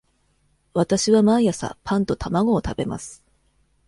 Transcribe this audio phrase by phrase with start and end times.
[0.73, 3.23] わたしは毎朝パンと卵を食べます。